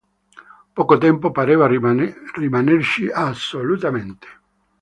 Poco 0.79 0.97
tempo 1.03 1.29
pareva 1.35 1.69
rimanerci 2.39 3.07
assolutamente. 3.27 4.27